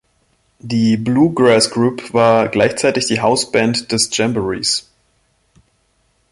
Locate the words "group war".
1.69-2.47